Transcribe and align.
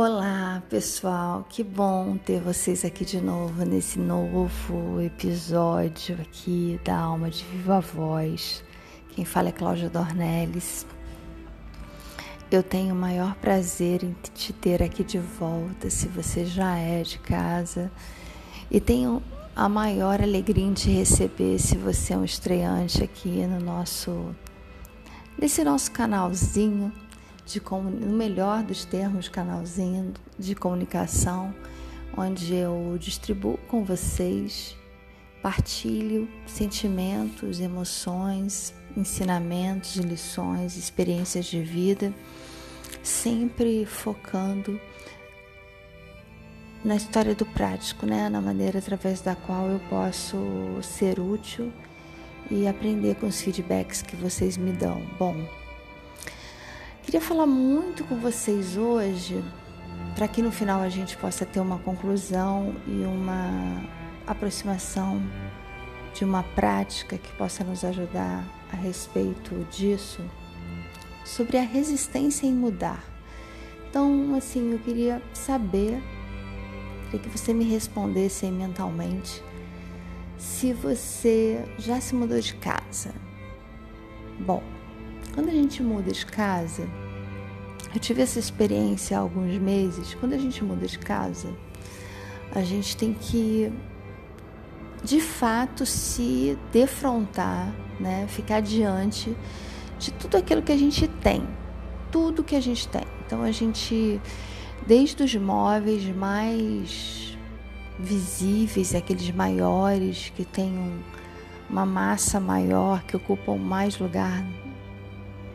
Olá, 0.00 0.62
pessoal. 0.70 1.44
Que 1.50 1.64
bom 1.64 2.16
ter 2.18 2.40
vocês 2.40 2.84
aqui 2.84 3.04
de 3.04 3.20
novo 3.20 3.64
nesse 3.64 3.98
novo 3.98 5.02
episódio 5.02 6.16
aqui 6.20 6.78
da 6.84 6.96
Alma 6.96 7.28
de 7.28 7.42
Viva 7.42 7.80
Voz. 7.80 8.62
Quem 9.08 9.24
fala 9.24 9.48
é 9.48 9.50
Cláudia 9.50 9.90
Dornelles. 9.90 10.86
Eu 12.48 12.62
tenho 12.62 12.94
o 12.94 12.96
maior 12.96 13.34
prazer 13.34 14.04
em 14.04 14.14
te 14.36 14.52
ter 14.52 14.84
aqui 14.84 15.02
de 15.02 15.18
volta, 15.18 15.90
se 15.90 16.06
você 16.06 16.46
já 16.46 16.78
é 16.78 17.02
de 17.02 17.18
casa, 17.18 17.90
e 18.70 18.80
tenho 18.80 19.20
a 19.56 19.68
maior 19.68 20.22
alegria 20.22 20.64
em 20.64 20.74
te 20.74 20.90
receber 20.90 21.58
se 21.58 21.76
você 21.76 22.12
é 22.12 22.16
um 22.16 22.24
estreante 22.24 23.02
aqui 23.02 23.44
no 23.48 23.58
nosso 23.58 24.32
nesse 25.36 25.64
nosso 25.64 25.90
canalzinho 25.90 26.92
de 27.48 27.60
no 27.60 28.14
melhor 28.14 28.62
dos 28.62 28.84
termos, 28.84 29.28
canalzinho 29.28 30.12
de 30.38 30.54
comunicação, 30.54 31.54
onde 32.16 32.54
eu 32.54 32.96
distribuo 33.00 33.58
com 33.68 33.82
vocês, 33.82 34.76
partilho 35.42 36.28
sentimentos, 36.46 37.58
emoções, 37.58 38.74
ensinamentos, 38.94 39.96
lições, 39.96 40.76
experiências 40.76 41.46
de 41.46 41.62
vida, 41.62 42.12
sempre 43.02 43.86
focando 43.86 44.78
na 46.84 46.96
história 46.96 47.34
do 47.34 47.46
prático, 47.46 48.04
né? 48.04 48.28
na 48.28 48.42
maneira 48.42 48.78
através 48.78 49.22
da 49.22 49.34
qual 49.34 49.68
eu 49.68 49.80
posso 49.88 50.36
ser 50.82 51.18
útil 51.18 51.72
e 52.50 52.68
aprender 52.68 53.16
com 53.16 53.26
os 53.26 53.40
feedbacks 53.40 54.02
que 54.02 54.16
vocês 54.16 54.56
me 54.56 54.72
dão. 54.72 55.02
Bom, 55.18 55.36
Queria 57.08 57.22
falar 57.22 57.46
muito 57.46 58.04
com 58.04 58.16
vocês 58.16 58.76
hoje 58.76 59.42
para 60.14 60.28
que 60.28 60.42
no 60.42 60.52
final 60.52 60.82
a 60.82 60.90
gente 60.90 61.16
possa 61.16 61.46
ter 61.46 61.58
uma 61.58 61.78
conclusão 61.78 62.74
e 62.86 63.02
uma 63.02 63.82
aproximação 64.26 65.18
de 66.12 66.22
uma 66.22 66.42
prática 66.42 67.16
que 67.16 67.32
possa 67.32 67.64
nos 67.64 67.82
ajudar 67.82 68.44
a 68.70 68.76
respeito 68.76 69.54
disso, 69.70 70.20
sobre 71.24 71.56
a 71.56 71.62
resistência 71.62 72.46
em 72.46 72.52
mudar. 72.52 73.02
Então, 73.88 74.34
assim, 74.34 74.72
eu 74.72 74.78
queria 74.78 75.22
saber, 75.32 76.02
queria 77.06 77.20
que 77.20 77.30
você 77.30 77.54
me 77.54 77.64
respondesse 77.64 78.44
mentalmente 78.50 79.42
se 80.36 80.74
você 80.74 81.64
já 81.78 82.02
se 82.02 82.14
mudou 82.14 82.38
de 82.38 82.54
casa. 82.56 83.14
Bom, 84.38 84.62
quando 85.38 85.50
a 85.50 85.52
gente 85.52 85.84
muda 85.84 86.10
de 86.10 86.26
casa, 86.26 86.88
eu 87.94 88.00
tive 88.00 88.22
essa 88.22 88.40
experiência 88.40 89.16
há 89.16 89.20
alguns 89.20 89.56
meses. 89.58 90.12
Quando 90.14 90.32
a 90.32 90.36
gente 90.36 90.64
muda 90.64 90.84
de 90.84 90.98
casa, 90.98 91.54
a 92.52 92.60
gente 92.62 92.96
tem 92.96 93.14
que, 93.14 93.72
de 95.04 95.20
fato, 95.20 95.86
se 95.86 96.58
defrontar, 96.72 97.72
né? 98.00 98.26
ficar 98.26 98.60
diante 98.60 99.32
de 100.00 100.10
tudo 100.10 100.38
aquilo 100.38 100.60
que 100.60 100.72
a 100.72 100.76
gente 100.76 101.06
tem. 101.06 101.46
Tudo 102.10 102.42
que 102.42 102.56
a 102.56 102.60
gente 102.60 102.88
tem. 102.88 103.04
Então, 103.24 103.44
a 103.44 103.52
gente, 103.52 104.20
desde 104.88 105.22
os 105.22 105.36
móveis 105.36 106.04
mais 106.16 107.38
visíveis, 107.96 108.92
aqueles 108.92 109.30
maiores 109.30 110.32
que 110.34 110.44
têm 110.44 111.00
uma 111.70 111.86
massa 111.86 112.40
maior, 112.40 113.04
que 113.04 113.16
ocupam 113.16 113.56
mais 113.56 114.00
lugar 114.00 114.44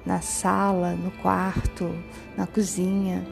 na 0.06 0.22
sala, 0.22 0.94
no 0.94 1.12
quarto, 1.12 1.94
na 2.38 2.46
cozinha, 2.46 3.26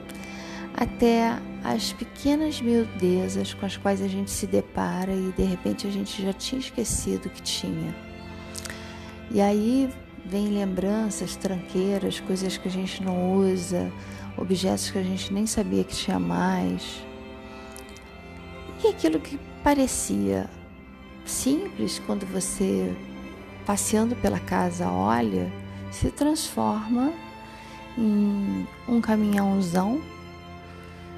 até 0.73 1.37
as 1.63 1.93
pequenas 1.93 2.61
miudezas 2.61 3.53
com 3.53 3.65
as 3.65 3.77
quais 3.77 4.01
a 4.01 4.07
gente 4.07 4.31
se 4.31 4.47
depara 4.47 5.13
e 5.13 5.31
de 5.37 5.43
repente 5.43 5.85
a 5.85 5.91
gente 5.91 6.21
já 6.23 6.33
tinha 6.33 6.59
esquecido 6.59 7.29
que 7.29 7.41
tinha. 7.41 7.95
E 9.29 9.39
aí 9.39 9.89
vem 10.25 10.47
lembranças, 10.47 11.35
tranqueiras, 11.35 12.19
coisas 12.19 12.57
que 12.57 12.67
a 12.67 12.71
gente 12.71 13.03
não 13.03 13.35
usa, 13.35 13.91
objetos 14.37 14.89
que 14.89 14.97
a 14.97 15.03
gente 15.03 15.33
nem 15.33 15.45
sabia 15.45 15.83
que 15.83 15.95
tinha 15.95 16.19
mais. 16.19 17.05
E 18.83 18.87
aquilo 18.87 19.19
que 19.19 19.39
parecia 19.63 20.49
simples 21.25 21.99
quando 21.99 22.25
você 22.25 22.95
passeando 23.65 24.15
pela 24.15 24.39
casa 24.39 24.89
olha, 24.89 25.51
se 25.91 26.09
transforma 26.09 27.13
em 27.97 28.67
um 28.87 29.01
caminhãozão, 29.01 30.01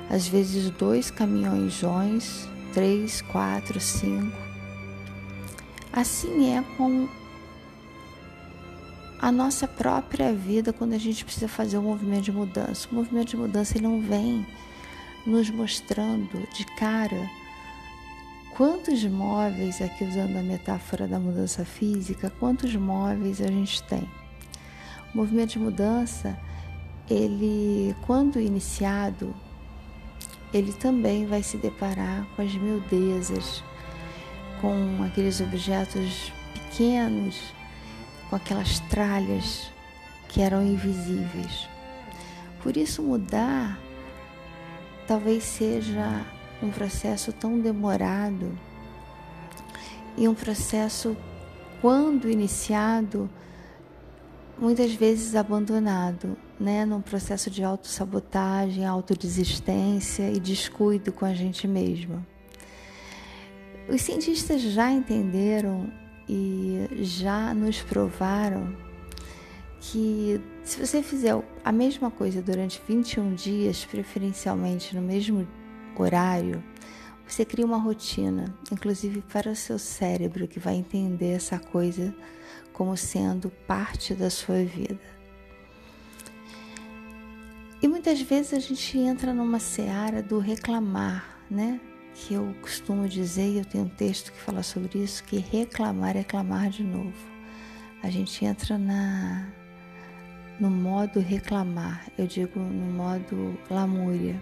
às 0.09 0.27
vezes 0.27 0.69
dois 0.71 1.09
caminhões, 1.11 2.49
três, 2.73 3.21
quatro, 3.21 3.79
cinco. 3.79 4.35
Assim 5.91 6.55
é 6.55 6.63
com 6.75 7.07
a 9.21 9.31
nossa 9.31 9.67
própria 9.67 10.33
vida 10.33 10.73
quando 10.73 10.93
a 10.93 10.97
gente 10.97 11.23
precisa 11.23 11.47
fazer 11.47 11.77
um 11.77 11.83
movimento 11.83 12.23
de 12.23 12.31
mudança. 12.31 12.87
O 12.91 12.95
movimento 12.95 13.29
de 13.29 13.37
mudança 13.37 13.77
ele 13.77 13.87
não 13.87 14.01
vem 14.01 14.45
nos 15.25 15.49
mostrando 15.49 16.45
de 16.53 16.65
cara 16.75 17.29
quantos 18.55 19.03
móveis, 19.05 19.81
aqui 19.81 20.03
usando 20.03 20.37
a 20.37 20.43
metáfora 20.43 21.07
da 21.07 21.19
mudança 21.19 21.63
física, 21.63 22.31
quantos 22.39 22.75
móveis 22.75 23.39
a 23.41 23.47
gente 23.47 23.81
tem. 23.83 24.07
O 25.13 25.17
movimento 25.17 25.51
de 25.51 25.59
mudança, 25.59 26.37
ele, 27.09 27.95
quando 28.05 28.39
iniciado, 28.39 29.33
ele 30.53 30.73
também 30.73 31.25
vai 31.25 31.43
se 31.43 31.57
deparar 31.57 32.25
com 32.35 32.41
as 32.41 32.53
miudezas, 32.55 33.63
com 34.61 35.03
aqueles 35.03 35.39
objetos 35.41 36.31
pequenos, 36.53 37.53
com 38.29 38.35
aquelas 38.35 38.79
tralhas 38.81 39.71
que 40.29 40.41
eram 40.41 40.63
invisíveis. 40.63 41.67
Por 42.61 42.77
isso, 42.77 43.03
mudar 43.03 43.79
talvez 45.07 45.43
seja 45.43 46.25
um 46.61 46.69
processo 46.69 47.31
tão 47.33 47.59
demorado 47.59 48.57
e 50.17 50.27
um 50.27 50.33
processo, 50.33 51.17
quando 51.81 52.29
iniciado, 52.29 53.29
muitas 54.57 54.93
vezes 54.93 55.35
abandonado, 55.35 56.37
né, 56.59 56.85
num 56.85 57.01
processo 57.01 57.49
de 57.49 57.63
autossabotagem, 57.63 58.85
autodesistência 58.85 60.31
e 60.31 60.39
descuido 60.39 61.11
com 61.11 61.25
a 61.25 61.33
gente 61.33 61.67
mesma. 61.67 62.25
Os 63.89 64.01
cientistas 64.01 64.61
já 64.61 64.91
entenderam 64.91 65.91
e 66.27 66.87
já 67.01 67.53
nos 67.53 67.81
provaram 67.81 68.73
que 69.79 70.39
se 70.63 70.79
você 70.79 71.03
fizer 71.03 71.35
a 71.63 71.71
mesma 71.71 72.09
coisa 72.09 72.41
durante 72.41 72.81
21 72.87 73.35
dias, 73.35 73.83
preferencialmente 73.83 74.95
no 74.95 75.01
mesmo 75.01 75.45
horário, 75.97 76.63
você 77.27 77.43
cria 77.43 77.65
uma 77.65 77.77
rotina, 77.77 78.45
inclusive 78.71 79.21
para 79.21 79.51
o 79.51 79.55
seu 79.55 79.77
cérebro, 79.77 80.47
que 80.47 80.59
vai 80.59 80.75
entender 80.75 81.31
essa 81.33 81.59
coisa 81.59 82.15
como 82.73 82.97
sendo 82.97 83.49
parte 83.67 84.13
da 84.13 84.29
sua 84.29 84.63
vida. 84.63 84.99
E 87.81 87.87
muitas 87.87 88.21
vezes 88.21 88.53
a 88.53 88.59
gente 88.59 88.97
entra 88.97 89.33
numa 89.33 89.59
seara 89.59 90.21
do 90.23 90.39
reclamar, 90.39 91.37
né? 91.49 91.79
Que 92.15 92.33
eu 92.33 92.55
costumo 92.61 93.07
dizer, 93.07 93.49
e 93.49 93.57
eu 93.57 93.65
tenho 93.65 93.85
um 93.85 93.89
texto 93.89 94.31
que 94.31 94.39
fala 94.39 94.63
sobre 94.63 94.99
isso, 94.99 95.23
que 95.23 95.37
reclamar 95.37 96.15
é 96.15 96.23
clamar 96.23 96.69
de 96.69 96.83
novo. 96.83 97.13
A 98.01 98.09
gente 98.09 98.45
entra 98.45 98.77
na 98.77 99.47
no 100.59 100.69
modo 100.69 101.19
reclamar, 101.19 102.05
eu 102.17 102.27
digo 102.27 102.59
no 102.59 102.93
modo 102.93 103.57
lamúria, 103.69 104.41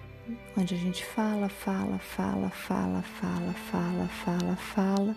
onde 0.57 0.75
a 0.75 0.77
gente 0.77 1.03
fala, 1.06 1.50
fala, 1.50 1.97
fala, 2.00 2.50
fala, 2.50 3.01
fala, 3.01 3.53
fala, 3.53 4.07
fala, 4.07 4.56
fala, 4.56 5.15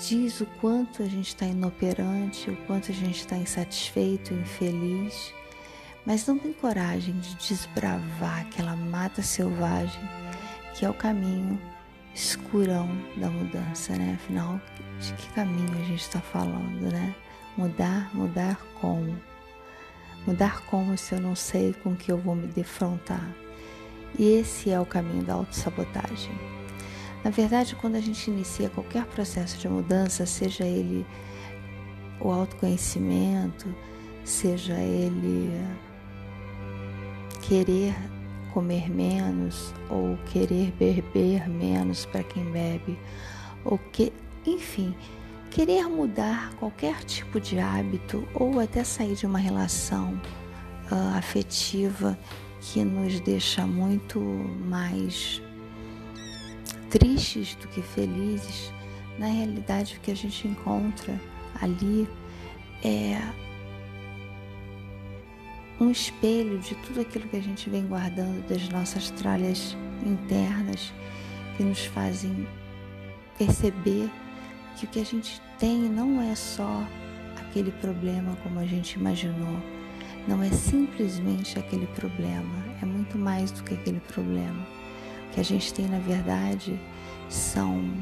diz 0.00 0.40
o 0.40 0.46
quanto 0.60 1.02
a 1.02 1.06
gente 1.06 1.28
está 1.28 1.46
inoperante, 1.46 2.50
o 2.50 2.56
quanto 2.66 2.90
a 2.90 2.94
gente 2.94 3.20
está 3.20 3.36
insatisfeito, 3.36 4.34
infeliz, 4.34 5.32
mas 6.04 6.26
não 6.26 6.38
tem 6.38 6.52
coragem 6.52 7.18
de 7.18 7.34
desbravar 7.36 8.40
aquela 8.40 8.76
mata 8.76 9.22
selvagem 9.22 10.02
que 10.74 10.84
é 10.84 10.90
o 10.90 10.94
caminho 10.94 11.58
escurão 12.14 12.88
da 13.16 13.30
mudança, 13.30 13.96
né? 13.96 14.18
Afinal, 14.20 14.60
de 15.00 15.12
que 15.14 15.28
caminho 15.30 15.72
a 15.72 15.84
gente 15.84 16.02
está 16.02 16.20
falando, 16.20 16.92
né? 16.92 17.14
Mudar, 17.56 18.14
mudar 18.14 18.60
como? 18.80 19.18
Mudar 20.26 20.62
como 20.66 20.96
se 20.98 21.14
eu 21.14 21.20
não 21.20 21.34
sei 21.34 21.72
com 21.82 21.96
que 21.96 22.12
eu 22.12 22.18
vou 22.18 22.34
me 22.34 22.46
defrontar? 22.48 23.26
E 24.18 24.24
esse 24.32 24.70
é 24.70 24.78
o 24.78 24.84
caminho 24.84 25.24
da 25.24 25.34
autossabotagem. 25.34 26.32
Na 27.26 27.30
verdade, 27.30 27.74
quando 27.74 27.96
a 27.96 28.00
gente 28.00 28.30
inicia 28.30 28.70
qualquer 28.70 29.04
processo 29.04 29.58
de 29.58 29.68
mudança, 29.68 30.24
seja 30.24 30.62
ele 30.62 31.04
o 32.20 32.30
autoconhecimento, 32.30 33.66
seja 34.24 34.74
ele 34.74 35.50
querer 37.42 37.96
comer 38.54 38.88
menos 38.88 39.74
ou 39.90 40.16
querer 40.26 40.70
beber 40.78 41.48
menos 41.48 42.06
para 42.06 42.22
quem 42.22 42.44
bebe, 42.44 42.96
ou 43.64 43.76
que, 43.76 44.12
enfim, 44.46 44.94
querer 45.50 45.88
mudar 45.88 46.54
qualquer 46.60 47.02
tipo 47.02 47.40
de 47.40 47.58
hábito 47.58 48.24
ou 48.34 48.60
até 48.60 48.84
sair 48.84 49.16
de 49.16 49.26
uma 49.26 49.40
relação 49.40 50.12
uh, 50.92 51.18
afetiva 51.18 52.16
que 52.60 52.84
nos 52.84 53.18
deixa 53.18 53.66
muito 53.66 54.20
mais 54.20 55.42
tristes 56.90 57.54
do 57.56 57.68
que 57.68 57.82
felizes, 57.82 58.72
na 59.18 59.26
realidade 59.26 59.96
o 59.96 60.00
que 60.00 60.10
a 60.10 60.16
gente 60.16 60.46
encontra 60.46 61.18
ali 61.60 62.08
é 62.84 63.20
um 65.80 65.90
espelho 65.90 66.58
de 66.58 66.74
tudo 66.76 67.00
aquilo 67.00 67.28
que 67.28 67.36
a 67.36 67.42
gente 67.42 67.68
vem 67.68 67.86
guardando 67.86 68.46
das 68.48 68.68
nossas 68.68 69.10
tralhas 69.10 69.76
internas 70.04 70.92
que 71.56 71.62
nos 71.62 71.84
fazem 71.86 72.46
perceber 73.38 74.10
que 74.76 74.84
o 74.84 74.88
que 74.88 75.00
a 75.00 75.04
gente 75.04 75.40
tem 75.58 75.78
não 75.78 76.20
é 76.20 76.34
só 76.34 76.82
aquele 77.36 77.70
problema 77.70 78.36
como 78.42 78.58
a 78.58 78.66
gente 78.66 78.94
imaginou, 78.94 79.58
não 80.28 80.42
é 80.42 80.50
simplesmente 80.50 81.58
aquele 81.58 81.86
problema, 81.88 82.64
é 82.82 82.86
muito 82.86 83.18
mais 83.18 83.50
do 83.50 83.62
que 83.62 83.74
aquele 83.74 84.00
problema. 84.00 84.75
Que 85.36 85.40
a 85.42 85.44
gente 85.44 85.74
tem, 85.74 85.86
na 85.86 85.98
verdade, 85.98 86.80
são 87.28 87.92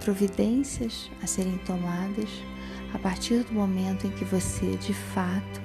providências 0.00 1.08
a 1.22 1.28
serem 1.28 1.56
tomadas 1.58 2.28
a 2.92 2.98
partir 2.98 3.44
do 3.44 3.52
momento 3.52 4.08
em 4.08 4.10
que 4.10 4.24
você, 4.24 4.76
de 4.78 4.92
fato, 4.92 5.60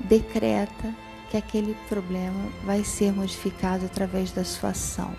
decreta 0.00 0.92
que 1.30 1.36
aquele 1.36 1.76
problema 1.88 2.50
vai 2.64 2.82
ser 2.82 3.12
modificado 3.12 3.86
através 3.86 4.32
da 4.32 4.44
sua 4.44 4.70
ação. 4.70 5.14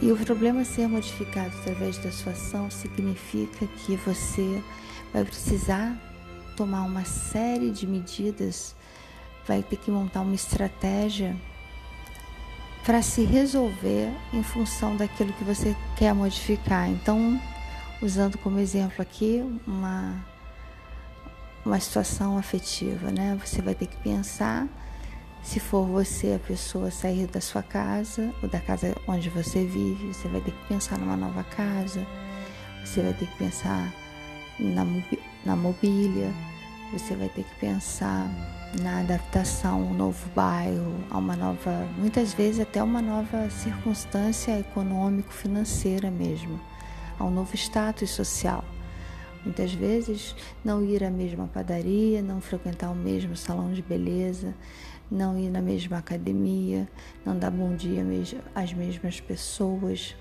E 0.00 0.10
o 0.10 0.16
problema 0.16 0.64
ser 0.64 0.88
modificado 0.88 1.54
através 1.58 1.98
da 1.98 2.10
sua 2.10 2.32
ação 2.32 2.70
significa 2.70 3.66
que 3.66 3.94
você 3.96 4.64
vai 5.12 5.22
precisar 5.22 5.94
tomar 6.56 6.80
uma 6.84 7.04
série 7.04 7.70
de 7.70 7.86
medidas, 7.86 8.74
vai 9.46 9.62
ter 9.62 9.76
que 9.76 9.90
montar 9.90 10.22
uma 10.22 10.34
estratégia 10.34 11.36
para 12.88 13.02
se 13.02 13.22
resolver 13.22 14.10
em 14.32 14.42
função 14.42 14.96
daquilo 14.96 15.30
que 15.34 15.44
você 15.44 15.76
quer 15.94 16.14
modificar. 16.14 16.88
Então, 16.88 17.38
usando 18.00 18.38
como 18.38 18.58
exemplo 18.58 19.02
aqui 19.02 19.44
uma 19.66 20.24
uma 21.66 21.78
situação 21.78 22.38
afetiva, 22.38 23.10
né? 23.10 23.38
Você 23.44 23.60
vai 23.60 23.74
ter 23.74 23.88
que 23.88 23.96
pensar 23.98 24.66
se 25.42 25.60
for 25.60 25.84
você 25.86 26.32
a 26.32 26.38
pessoa 26.38 26.90
sair 26.90 27.26
da 27.26 27.42
sua 27.42 27.62
casa 27.62 28.32
ou 28.42 28.48
da 28.48 28.58
casa 28.58 28.96
onde 29.06 29.28
você 29.28 29.66
vive, 29.66 30.14
você 30.14 30.26
vai 30.26 30.40
ter 30.40 30.52
que 30.52 30.66
pensar 30.66 30.96
numa 30.96 31.14
nova 31.14 31.44
casa, 31.44 32.06
você 32.82 33.02
vai 33.02 33.12
ter 33.12 33.26
que 33.26 33.36
pensar 33.36 33.92
na, 34.58 34.86
na 35.44 35.54
mobília, 35.54 36.32
você 36.90 37.14
vai 37.14 37.28
ter 37.28 37.44
que 37.44 37.54
pensar 37.56 38.30
na 38.74 39.00
adaptação 39.00 39.74
a 39.74 39.76
um 39.76 39.94
novo 39.94 40.28
bairro, 40.34 40.94
a 41.10 41.18
uma 41.18 41.34
nova, 41.34 41.88
muitas 41.96 42.34
vezes 42.34 42.60
até 42.60 42.82
uma 42.82 43.00
nova 43.00 43.48
circunstância 43.50 44.58
econômico-financeira 44.58 46.10
mesmo, 46.10 46.60
a 47.18 47.24
um 47.24 47.30
novo 47.30 47.54
status 47.56 48.10
social. 48.10 48.64
Muitas 49.44 49.72
vezes 49.72 50.36
não 50.64 50.84
ir 50.84 51.02
à 51.02 51.10
mesma 51.10 51.46
padaria, 51.46 52.20
não 52.20 52.40
frequentar 52.40 52.90
o 52.90 52.94
mesmo 52.94 53.36
salão 53.36 53.72
de 53.72 53.80
beleza, 53.80 54.54
não 55.10 55.38
ir 55.38 55.48
na 55.48 55.62
mesma 55.62 55.98
academia, 55.98 56.86
não 57.24 57.38
dar 57.38 57.50
bom 57.50 57.74
dia 57.74 58.04
às 58.54 58.74
mesmas 58.74 59.20
pessoas, 59.20 60.14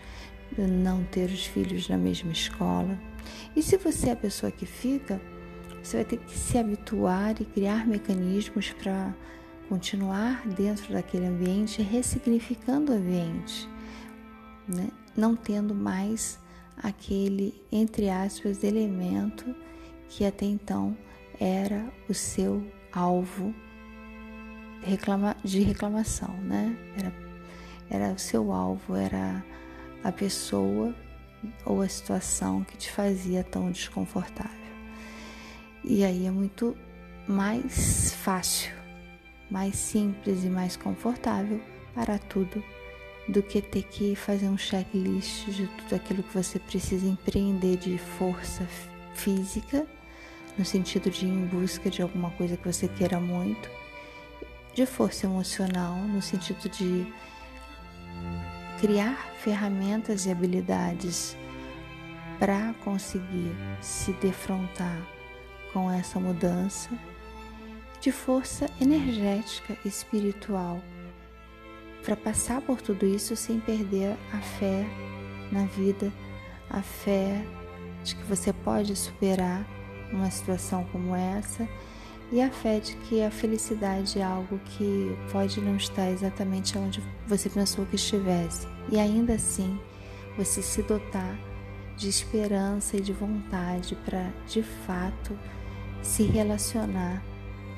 não 0.57 1.03
ter 1.03 1.29
os 1.29 1.45
filhos 1.45 1.89
na 1.89 1.97
mesma 1.97 2.31
escola. 2.31 2.97
E 3.55 3.61
se 3.61 3.75
você 3.75 4.09
é 4.09 4.11
a 4.13 4.15
pessoa 4.15 4.51
que 4.51 4.65
fica, 4.65 5.19
você 5.87 5.97
vai 5.97 6.05
ter 6.05 6.17
que 6.17 6.37
se 6.37 6.57
habituar 6.57 7.41
e 7.41 7.45
criar 7.45 7.87
mecanismos 7.87 8.71
para 8.73 9.13
continuar 9.69 10.45
dentro 10.45 10.91
daquele 10.91 11.25
ambiente, 11.25 11.81
ressignificando 11.81 12.91
o 12.91 12.95
ambiente, 12.95 13.69
né? 14.67 14.89
não 15.15 15.33
tendo 15.33 15.73
mais 15.73 16.39
aquele, 16.75 17.53
entre 17.71 18.09
aspas, 18.09 18.65
elemento 18.65 19.55
que 20.09 20.25
até 20.25 20.45
então 20.45 20.95
era 21.39 21.85
o 22.09 22.13
seu 22.13 22.65
alvo 22.91 23.55
de 25.43 25.61
reclamação, 25.61 26.33
né? 26.41 26.77
Era, 26.97 27.13
era 27.89 28.13
o 28.13 28.19
seu 28.19 28.51
alvo, 28.51 28.93
era 28.95 29.43
a 30.03 30.11
pessoa 30.11 30.93
ou 31.65 31.81
a 31.81 31.87
situação 31.87 32.63
que 32.63 32.77
te 32.77 32.91
fazia 32.91 33.43
tão 33.43 33.71
desconfortável. 33.71 34.66
E 35.89 36.03
aí 36.03 36.27
é 36.27 36.31
muito 36.31 36.75
mais 37.25 38.11
fácil, 38.11 38.73
mais 39.49 39.73
simples 39.77 40.43
e 40.43 40.49
mais 40.49 40.75
confortável 40.75 41.61
para 41.95 42.19
tudo 42.19 42.61
do 43.29 43.41
que 43.41 43.61
ter 43.61 43.83
que 43.83 44.13
fazer 44.13 44.49
um 44.49 44.57
checklist 44.57 45.45
de 45.45 45.65
tudo 45.65 45.95
aquilo 45.95 46.23
que 46.23 46.33
você 46.33 46.59
precisa 46.59 47.07
empreender 47.07 47.77
de 47.77 47.97
força 47.97 48.67
física, 49.13 49.87
no 50.57 50.65
sentido 50.65 51.09
de 51.09 51.25
ir 51.25 51.29
em 51.29 51.45
busca 51.45 51.89
de 51.89 52.01
alguma 52.01 52.31
coisa 52.31 52.57
que 52.57 52.67
você 52.67 52.89
queira 52.89 53.21
muito, 53.21 53.69
de 54.73 54.85
força 54.85 55.25
emocional, 55.25 55.95
no 55.95 56.21
sentido 56.21 56.67
de 56.67 57.07
criar 58.81 59.15
ferramentas 59.39 60.25
e 60.25 60.31
habilidades 60.31 61.37
para 62.37 62.73
conseguir 62.83 63.55
se 63.79 64.11
defrontar 64.11 65.16
com 65.73 65.91
essa 65.91 66.19
mudança, 66.19 66.89
de 67.99 68.11
força 68.11 68.69
energética 68.79 69.77
espiritual 69.83 70.81
para 72.03 72.15
passar 72.15 72.61
por 72.61 72.81
tudo 72.81 73.05
isso 73.05 73.35
sem 73.35 73.59
perder 73.59 74.15
a 74.31 74.37
fé 74.37 74.85
na 75.51 75.65
vida, 75.65 76.11
a 76.69 76.81
fé 76.81 77.43
de 78.03 78.15
que 78.15 78.23
você 78.23 78.53
pode 78.53 78.95
superar 78.95 79.67
uma 80.11 80.31
situação 80.31 80.85
como 80.85 81.13
essa 81.15 81.67
e 82.31 82.41
a 82.41 82.49
fé 82.49 82.79
de 82.79 82.95
que 82.95 83.21
a 83.21 83.31
felicidade 83.31 84.19
é 84.19 84.23
algo 84.23 84.59
que 84.59 85.17
pode 85.31 85.59
não 85.59 85.75
estar 85.75 86.09
exatamente 86.09 86.77
onde 86.77 87.01
você 87.25 87.49
pensou 87.49 87.85
que 87.85 87.95
estivesse. 87.95 88.67
E 88.89 88.97
ainda 88.97 89.33
assim 89.33 89.79
você 90.37 90.61
se 90.61 90.81
dotar 90.83 91.37
de 91.97 92.07
esperança 92.07 92.95
e 92.95 93.01
de 93.01 93.11
vontade 93.11 93.95
para 94.05 94.31
de 94.47 94.61
fato 94.61 95.37
se 96.01 96.23
relacionar 96.23 97.23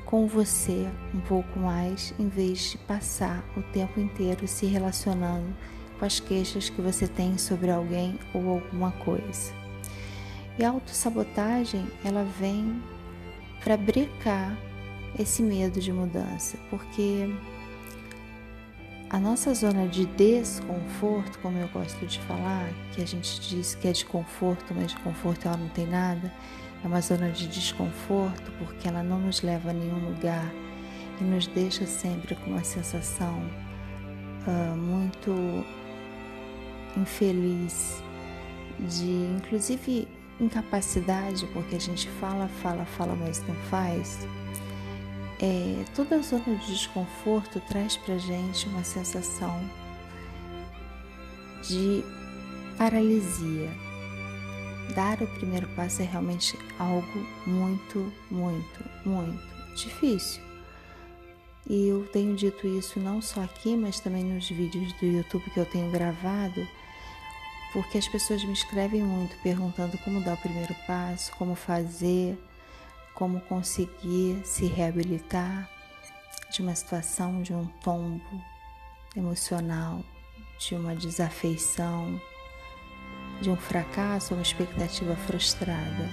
com 0.04 0.26
você 0.26 0.88
um 1.14 1.20
pouco 1.20 1.58
mais, 1.58 2.12
em 2.18 2.28
vez 2.28 2.72
de 2.72 2.78
passar 2.78 3.42
o 3.56 3.62
tempo 3.72 3.98
inteiro 3.98 4.46
se 4.46 4.66
relacionando 4.66 5.54
com 5.98 6.04
as 6.04 6.20
queixas 6.20 6.68
que 6.68 6.82
você 6.82 7.06
tem 7.06 7.38
sobre 7.38 7.70
alguém 7.70 8.18
ou 8.34 8.50
alguma 8.50 8.92
coisa. 8.92 9.52
E 10.58 10.64
a 10.64 10.70
autossabotagem, 10.70 11.86
ela 12.04 12.24
vem 12.38 12.82
para 13.62 13.76
brecar 13.76 14.58
esse 15.18 15.42
medo 15.42 15.80
de 15.80 15.92
mudança, 15.92 16.58
porque 16.68 17.32
a 19.10 19.18
nossa 19.18 19.52
zona 19.52 19.88
de 19.88 20.06
desconforto, 20.06 21.40
como 21.40 21.58
eu 21.58 21.66
gosto 21.68 22.06
de 22.06 22.20
falar, 22.20 22.70
que 22.92 23.02
a 23.02 23.06
gente 23.06 23.40
diz 23.40 23.74
que 23.74 23.88
é 23.88 23.92
de 23.92 24.04
conforto, 24.04 24.72
mas 24.72 24.92
de 24.92 24.96
conforto 24.98 25.48
ela 25.48 25.56
não 25.56 25.68
tem 25.70 25.84
nada, 25.84 26.32
é 26.82 26.86
uma 26.86 27.00
zona 27.00 27.28
de 27.30 27.48
desconforto 27.48 28.52
porque 28.58 28.86
ela 28.86 29.02
não 29.02 29.18
nos 29.18 29.42
leva 29.42 29.70
a 29.70 29.72
nenhum 29.72 29.98
lugar 30.10 30.48
e 31.20 31.24
nos 31.24 31.48
deixa 31.48 31.84
sempre 31.86 32.36
com 32.36 32.50
uma 32.50 32.62
sensação 32.62 33.42
uh, 34.46 34.76
muito 34.76 35.66
infeliz, 36.96 38.00
de 38.78 39.10
inclusive 39.36 40.06
incapacidade, 40.40 41.46
porque 41.48 41.74
a 41.74 41.80
gente 41.80 42.08
fala, 42.20 42.48
fala, 42.62 42.84
fala, 42.84 43.16
mas 43.16 43.42
não 43.46 43.56
faz. 43.68 44.20
É, 45.42 45.84
toda 45.94 46.20
zona 46.22 46.44
de 46.44 46.66
desconforto 46.66 47.60
traz 47.68 47.96
pra 47.96 48.18
gente 48.18 48.68
uma 48.68 48.84
sensação 48.84 49.58
de 51.62 52.04
paralisia 52.76 53.70
dar 54.94 55.22
o 55.22 55.26
primeiro 55.26 55.68
passo 55.68 56.02
é 56.02 56.04
realmente 56.04 56.58
algo 56.78 57.26
muito, 57.46 58.12
muito, 58.30 58.84
muito 59.04 59.74
difícil. 59.76 60.42
E 61.68 61.88
eu 61.88 62.06
tenho 62.12 62.34
dito 62.34 62.66
isso 62.66 62.98
não 62.98 63.22
só 63.22 63.42
aqui, 63.42 63.76
mas 63.76 64.00
também 64.00 64.24
nos 64.24 64.48
vídeos 64.48 64.92
do 64.94 65.06
YouTube 65.06 65.50
que 65.50 65.60
eu 65.60 65.66
tenho 65.66 65.90
gravado, 65.90 66.66
porque 67.72 67.98
as 67.98 68.08
pessoas 68.08 68.42
me 68.42 68.52
escrevem 68.52 69.02
muito 69.02 69.36
perguntando 69.42 69.96
como 69.98 70.20
dar 70.20 70.34
o 70.34 70.38
primeiro 70.38 70.74
passo, 70.86 71.32
como 71.36 71.54
fazer, 71.54 72.36
como 73.20 73.38
conseguir 73.42 74.40
se 74.44 74.64
reabilitar. 74.64 75.68
de 76.50 76.62
uma 76.62 76.74
situação, 76.74 77.42
de 77.42 77.54
um 77.54 77.64
tombo 77.80 78.42
emocional, 79.14 80.02
de 80.58 80.74
uma 80.74 80.96
desafeição, 80.96 82.20
de 83.40 83.48
um 83.48 83.56
fracasso, 83.56 84.34
uma 84.34 84.42
expectativa 84.42 85.14
frustrada. 85.14 86.08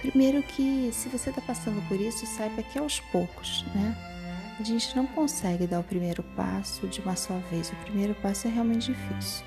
Primeiro 0.00 0.40
que 0.42 0.90
se 0.92 1.08
você 1.08 1.30
está 1.30 1.42
passando 1.42 1.82
por 1.88 2.00
isso, 2.00 2.24
saiba 2.26 2.62
que 2.62 2.78
aos 2.78 3.00
poucos, 3.00 3.64
né? 3.74 3.96
A 4.60 4.62
gente 4.62 4.94
não 4.94 5.06
consegue 5.06 5.66
dar 5.66 5.80
o 5.80 5.84
primeiro 5.84 6.22
passo 6.36 6.86
de 6.86 7.00
uma 7.00 7.16
só 7.16 7.36
vez. 7.50 7.70
O 7.70 7.76
primeiro 7.76 8.14
passo 8.14 8.46
é 8.46 8.50
realmente 8.50 8.92
difícil. 8.92 9.44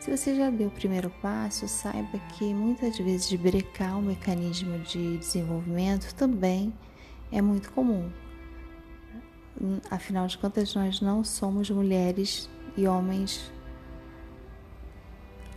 Se 0.00 0.10
você 0.10 0.34
já 0.34 0.48
deu 0.48 0.68
o 0.68 0.70
primeiro 0.70 1.10
passo, 1.20 1.68
saiba 1.68 2.18
que 2.32 2.54
muitas 2.54 2.96
vezes 2.96 3.30
brecar 3.38 3.98
o 3.98 4.02
mecanismo 4.02 4.78
de 4.78 5.18
desenvolvimento 5.18 6.14
também 6.14 6.72
é 7.30 7.42
muito 7.42 7.70
comum. 7.70 8.10
Afinal 9.90 10.26
de 10.26 10.38
contas, 10.38 10.74
nós 10.74 11.02
não 11.02 11.22
somos 11.22 11.68
mulheres 11.68 12.48
e 12.78 12.86
homens 12.86 13.52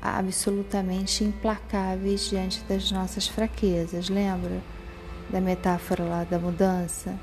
absolutamente 0.02 1.24
implacáveis 1.24 2.30
diante 2.30 2.62
das 2.66 2.92
nossas 2.92 3.26
fraquezas. 3.26 4.10
Lembra 4.10 4.62
da 5.30 5.40
metáfora 5.40 6.04
lá 6.04 6.26
da 6.26 6.38
mudança? 6.38 7.18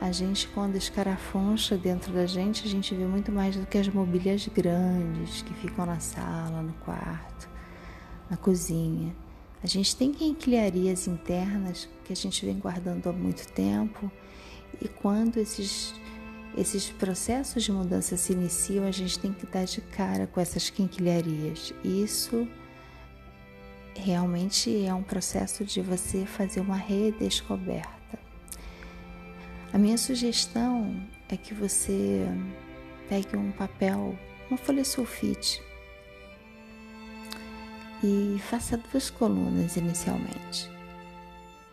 A 0.00 0.12
gente, 0.12 0.46
quando 0.48 0.76
escarafuncha 0.76 1.76
dentro 1.76 2.12
da 2.12 2.26
gente, 2.26 2.66
a 2.66 2.70
gente 2.70 2.94
vê 2.94 3.04
muito 3.06 3.32
mais 3.32 3.56
do 3.56 3.66
que 3.66 3.78
as 3.78 3.88
mobílias 3.88 4.46
grandes 4.48 5.40
que 5.42 5.54
ficam 5.54 5.86
na 5.86 5.98
sala, 6.00 6.62
no 6.62 6.74
quarto, 6.74 7.48
na 8.28 8.36
cozinha. 8.36 9.14
A 9.62 9.66
gente 9.66 9.96
tem 9.96 10.12
quinquilharias 10.12 11.08
internas 11.08 11.88
que 12.04 12.12
a 12.12 12.16
gente 12.16 12.44
vem 12.44 12.58
guardando 12.58 13.08
há 13.08 13.12
muito 13.12 13.48
tempo 13.48 14.10
e 14.80 14.86
quando 14.86 15.38
esses, 15.38 15.94
esses 16.56 16.90
processos 16.90 17.64
de 17.64 17.72
mudança 17.72 18.16
se 18.18 18.34
iniciam, 18.34 18.86
a 18.86 18.90
gente 18.90 19.18
tem 19.18 19.32
que 19.32 19.46
dar 19.46 19.64
de 19.64 19.80
cara 19.80 20.26
com 20.26 20.40
essas 20.40 20.68
quinquilharias. 20.68 21.72
Isso 21.82 22.46
realmente 23.94 24.84
é 24.84 24.92
um 24.92 25.02
processo 25.02 25.64
de 25.64 25.80
você 25.80 26.26
fazer 26.26 26.60
uma 26.60 26.76
redescoberta. 26.76 27.96
A 29.72 29.78
minha 29.78 29.98
sugestão 29.98 30.94
é 31.28 31.36
que 31.36 31.52
você 31.52 32.26
pegue 33.08 33.36
um 33.36 33.50
papel, 33.52 34.18
uma 34.48 34.56
folha 34.56 34.84
sulfite 34.84 35.62
e 38.02 38.38
faça 38.48 38.76
duas 38.76 39.10
colunas 39.10 39.76
inicialmente. 39.76 40.70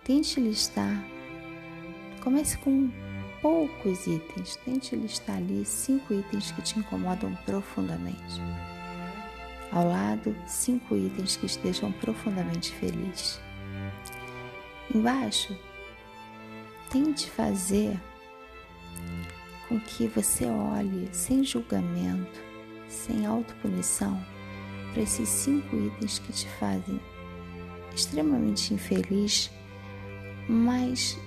Tente 0.03 0.39
listar, 0.39 1.03
comece 2.21 2.57
com 2.57 2.89
poucos 3.41 4.07
itens, 4.07 4.55
tente 4.65 4.95
listar 4.95 5.37
ali 5.37 5.63
cinco 5.63 6.13
itens 6.13 6.51
que 6.51 6.61
te 6.61 6.79
incomodam 6.79 7.35
profundamente. 7.45 8.41
Ao 9.71 9.87
lado, 9.87 10.35
cinco 10.47 10.95
itens 10.95 11.35
que 11.35 11.47
te 11.47 11.59
deixam 11.59 11.91
profundamente 11.91 12.71
feliz. 12.73 13.39
Embaixo, 14.93 15.57
tente 16.93 17.27
fazer 17.31 17.99
com 19.67 19.79
que 19.79 20.05
você 20.05 20.45
olhe 20.45 21.09
sem 21.11 21.43
julgamento, 21.43 22.39
sem 22.87 23.25
autopunição, 23.25 24.23
para 24.93 25.01
esses 25.01 25.27
cinco 25.27 25.75
itens 25.75 26.19
que 26.19 26.31
te 26.31 26.47
fazem 26.59 27.01
extremamente 27.95 28.75
infeliz, 28.75 29.49
mas 30.47 31.17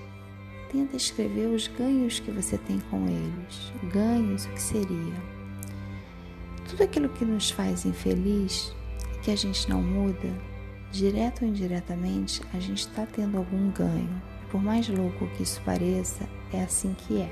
tenta 0.70 0.96
escrever 0.96 1.48
os 1.48 1.66
ganhos 1.66 2.20
que 2.20 2.30
você 2.30 2.56
tem 2.58 2.78
com 2.88 3.04
eles. 3.08 3.72
Ganhos, 3.92 4.44
o 4.44 4.50
que 4.50 4.62
seria? 4.62 5.14
Tudo 6.68 6.84
aquilo 6.84 7.08
que 7.08 7.24
nos 7.24 7.50
faz 7.50 7.84
infeliz 7.84 8.72
que 9.20 9.32
a 9.32 9.36
gente 9.36 9.68
não 9.68 9.82
muda, 9.82 10.32
direto 10.92 11.42
ou 11.42 11.48
indiretamente, 11.48 12.40
a 12.54 12.60
gente 12.60 12.82
está 12.82 13.04
tendo 13.04 13.36
algum 13.36 13.68
ganho. 13.72 14.35
Por 14.50 14.62
mais 14.62 14.88
louco 14.88 15.26
que 15.36 15.42
isso 15.42 15.60
pareça, 15.62 16.28
é 16.52 16.62
assim 16.62 16.94
que 16.94 17.20
é, 17.20 17.30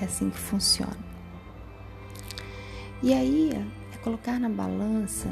é 0.00 0.04
assim 0.04 0.30
que 0.30 0.38
funciona. 0.38 0.96
E 3.02 3.14
aí 3.14 3.52
é 3.52 3.98
colocar 3.98 4.38
na 4.40 4.48
balança 4.48 5.28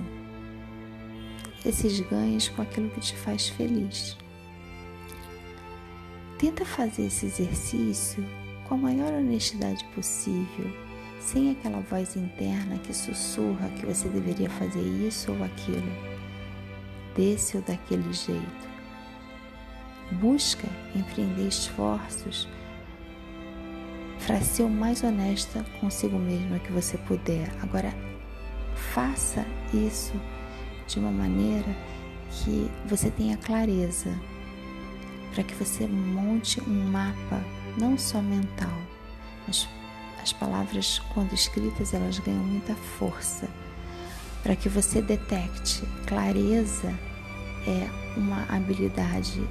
esses 1.65 1.99
ganhos 2.01 2.49
com 2.49 2.63
aquilo 2.63 2.91
que 2.91 3.01
te 3.01 3.17
faz 3.17 3.49
feliz. 3.49 4.17
Tenta 6.39 6.65
fazer 6.65 7.07
esse 7.07 7.27
exercício 7.27 8.25
com 8.69 8.75
a 8.75 8.79
maior 8.79 9.13
honestidade 9.13 9.85
possível, 9.95 10.71
sem 11.19 11.51
aquela 11.51 11.81
voz 11.81 12.15
interna 12.17 12.79
que 12.79 12.95
sussurra 12.95 13.69
que 13.71 13.87
você 13.87 14.09
deveria 14.09 14.51
fazer 14.51 14.83
isso 14.83 15.33
ou 15.33 15.43
aquilo, 15.43 15.93
desse 17.17 17.57
ou 17.57 17.63
daquele 17.63 18.13
jeito. 18.13 18.76
Busca 20.13 20.69
empreender 20.95 21.49
esforços 21.49 22.49
para 24.27 24.41
ser 24.41 24.65
o 24.65 24.69
mais 24.69 25.03
honesta 25.03 25.65
consigo 25.81 26.19
mesma 26.19 26.59
que 26.59 26.73
você 26.73 26.97
puder. 26.99 27.49
Agora, 27.63 27.93
faça 28.93 29.45
isso 29.73 30.15
de 30.87 30.99
uma 30.99 31.11
maneira 31.11 31.77
que 32.31 32.71
você 32.87 33.11
tenha 33.11 33.37
clareza, 33.37 34.13
para 35.33 35.43
que 35.45 35.55
você 35.55 35.87
monte 35.87 36.61
um 36.61 36.91
mapa 36.91 37.41
não 37.79 37.99
só 37.99 38.21
mental, 38.21 38.77
mas 39.47 39.69
as 40.23 40.33
palavras 40.33 40.99
quando 41.15 41.33
escritas 41.33 41.95
elas 41.95 42.19
ganham 42.19 42.43
muita 42.43 42.75
força, 42.75 43.49
para 44.43 44.57
que 44.57 44.69
você 44.69 45.01
detecte. 45.01 45.83
Clareza 46.07 46.93
é 47.67 47.89
uma 48.19 48.45
habilidade 48.49 49.47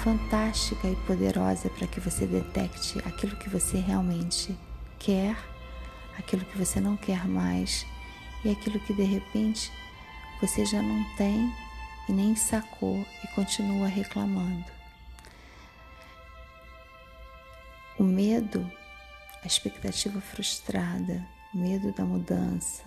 fantástica 0.00 0.88
e 0.88 0.96
poderosa 1.06 1.68
para 1.68 1.86
que 1.86 2.00
você 2.00 2.26
detecte 2.26 2.98
aquilo 3.00 3.36
que 3.36 3.50
você 3.50 3.78
realmente 3.78 4.56
quer, 4.98 5.36
aquilo 6.18 6.44
que 6.46 6.56
você 6.56 6.80
não 6.80 6.96
quer 6.96 7.28
mais 7.28 7.86
e 8.42 8.50
aquilo 8.50 8.80
que 8.80 8.94
de 8.94 9.02
repente 9.02 9.70
você 10.40 10.64
já 10.64 10.80
não 10.80 11.04
tem 11.16 11.52
e 12.08 12.12
nem 12.12 12.34
sacou 12.34 13.06
e 13.22 13.26
continua 13.34 13.88
reclamando. 13.88 14.64
O 17.98 18.02
medo, 18.02 18.70
a 19.44 19.46
expectativa 19.46 20.18
frustrada, 20.22 21.22
o 21.52 21.58
medo 21.58 21.92
da 21.92 22.04
mudança, 22.04 22.84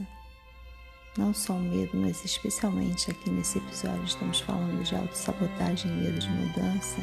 não 1.18 1.34
só 1.34 1.54
o 1.54 1.60
medo, 1.60 1.92
mas 1.96 2.26
especialmente 2.26 3.12
aqui 3.12 3.30
nesse 3.30 3.60
episódio 3.60 4.04
estamos 4.04 4.40
falando 4.40 4.84
de 4.84 4.96
autossabotagem 4.96 5.92
e 5.92 5.96
medo 5.96 6.20
de 6.20 6.30
mudança, 6.30 6.98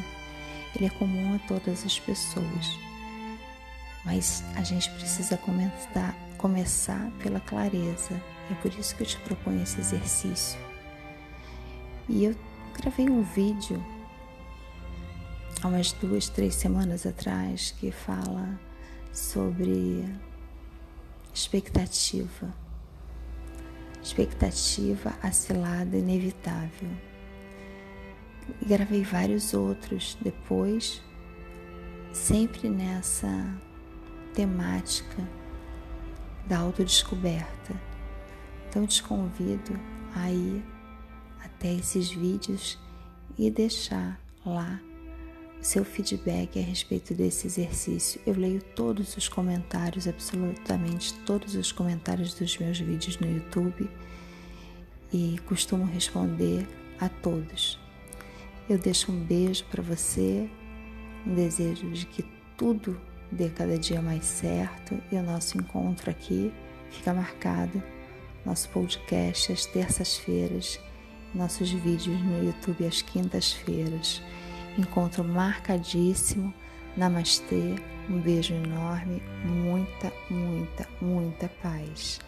ele 0.75 0.85
é 0.85 0.89
comum 0.89 1.35
a 1.35 1.39
todas 1.47 1.85
as 1.85 1.99
pessoas. 1.99 2.77
Mas 4.03 4.43
a 4.55 4.63
gente 4.63 4.89
precisa 4.91 5.37
começar, 5.37 6.15
começar 6.37 7.11
pela 7.21 7.39
clareza. 7.39 8.21
É 8.49 8.55
por 8.55 8.73
isso 8.73 8.95
que 8.95 9.03
eu 9.03 9.07
te 9.07 9.17
proponho 9.19 9.63
esse 9.63 9.79
exercício. 9.79 10.59
E 12.09 12.25
eu 12.25 12.35
gravei 12.73 13.09
um 13.09 13.21
vídeo 13.21 13.81
há 15.61 15.67
umas 15.67 15.93
duas, 15.93 16.27
três 16.27 16.55
semanas 16.55 17.05
atrás 17.05 17.71
que 17.79 17.91
fala 17.91 18.59
sobre 19.13 20.03
expectativa 21.33 22.53
expectativa 24.01 25.13
acilada 25.21 25.97
inevitável. 25.97 26.89
E 28.61 28.65
gravei 28.65 29.03
vários 29.03 29.53
outros 29.53 30.17
depois, 30.21 31.01
sempre 32.11 32.69
nessa 32.69 33.29
temática 34.33 35.27
da 36.47 36.57
autodescoberta. 36.57 37.79
Então 38.67 38.87
te 38.87 39.03
convido 39.03 39.79
a 40.15 40.31
ir 40.31 40.63
até 41.43 41.73
esses 41.73 42.09
vídeos 42.09 42.79
e 43.37 43.49
deixar 43.49 44.19
lá 44.45 44.79
seu 45.61 45.85
feedback 45.85 46.59
a 46.59 46.63
respeito 46.63 47.13
desse 47.13 47.45
exercício. 47.47 48.19
Eu 48.25 48.33
leio 48.35 48.61
todos 48.75 49.15
os 49.15 49.29
comentários, 49.29 50.07
absolutamente 50.07 51.13
todos 51.19 51.55
os 51.55 51.71
comentários 51.71 52.33
dos 52.33 52.57
meus 52.57 52.79
vídeos 52.79 53.19
no 53.19 53.31
YouTube 53.31 53.89
e 55.13 55.39
costumo 55.45 55.85
responder 55.85 56.67
a 56.99 57.07
todos. 57.07 57.79
Eu 58.67 58.77
deixo 58.77 59.11
um 59.11 59.23
beijo 59.23 59.63
para 59.65 59.83
você, 59.83 60.49
um 61.25 61.35
desejo 61.35 61.91
de 61.91 62.05
que 62.05 62.25
tudo 62.57 62.99
dê 63.31 63.49
cada 63.49 63.77
dia 63.77 64.01
mais 64.01 64.25
certo 64.25 64.97
e 65.11 65.15
o 65.15 65.23
nosso 65.23 65.57
encontro 65.57 66.09
aqui 66.09 66.51
fica 66.89 67.13
marcado. 67.13 67.81
Nosso 68.45 68.69
podcast 68.69 69.51
às 69.51 69.67
terças-feiras, 69.67 70.79
nossos 71.35 71.71
vídeos 71.71 72.19
no 72.21 72.43
YouTube 72.43 72.85
às 72.85 73.01
quintas-feiras. 73.03 74.21
Encontro 74.77 75.23
marcadíssimo. 75.23 76.53
Namastê, 76.95 77.75
Um 78.09 78.19
beijo 78.19 78.53
enorme, 78.53 79.21
muita, 79.45 80.11
muita, 80.29 80.87
muita 80.99 81.47
paz. 81.61 82.19